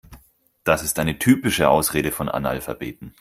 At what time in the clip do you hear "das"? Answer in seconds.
0.63-0.81